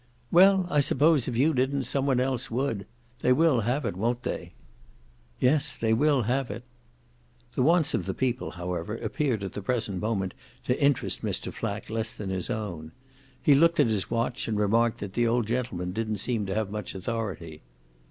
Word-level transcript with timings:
"Well, 0.31 0.65
I 0.71 0.79
suppose 0.79 1.27
if 1.27 1.37
you 1.37 1.53
didn't 1.53 1.83
some 1.83 2.07
one 2.07 2.19
else 2.19 2.49
would. 2.49 2.87
They 3.19 3.31
will 3.31 3.59
have 3.61 3.85
it, 3.85 3.95
won't 3.95 4.23
they?" 4.23 4.53
"Yes, 5.39 5.75
they 5.75 5.93
will 5.93 6.23
have 6.23 6.49
it." 6.49 6.63
The 7.53 7.61
wants 7.61 7.93
of 7.93 8.07
the 8.07 8.15
people, 8.15 8.49
however, 8.49 8.95
appeared 8.97 9.43
at 9.43 9.53
the 9.53 9.61
present 9.61 10.01
moment 10.01 10.33
to 10.63 10.83
interest 10.83 11.21
Mr. 11.21 11.53
Flack 11.53 11.87
less 11.87 12.15
than 12.15 12.31
his 12.31 12.49
own. 12.49 12.93
He 13.43 13.53
looked 13.53 13.79
at 13.79 13.89
his 13.89 14.09
watch 14.09 14.47
and 14.47 14.57
remarked 14.57 15.01
that 15.01 15.13
the 15.13 15.27
old 15.27 15.45
gentleman 15.45 15.91
didn't 15.91 16.17
seem 16.17 16.47
to 16.47 16.55
have 16.55 16.71
much 16.71 16.95
authority. 16.95 17.61